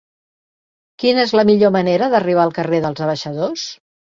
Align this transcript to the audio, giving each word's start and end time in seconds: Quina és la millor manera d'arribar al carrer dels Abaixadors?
Quina 1.03 1.25
és 1.29 1.33
la 1.39 1.43
millor 1.51 1.73
manera 1.77 2.09
d'arribar 2.15 2.47
al 2.47 2.55
carrer 2.57 2.81
dels 2.89 3.05
Abaixadors? 3.09 3.69